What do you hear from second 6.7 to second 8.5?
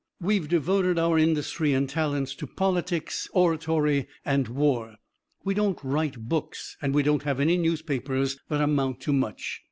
and we don't have any newspapers